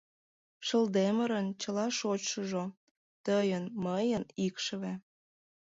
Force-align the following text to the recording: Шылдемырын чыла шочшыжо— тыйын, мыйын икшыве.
Шылдемырын 0.67 1.47
чыла 1.61 1.85
шочшыжо— 1.97 2.63
тыйын, 3.25 3.63
мыйын 3.85 4.23
икшыве. 4.45 4.93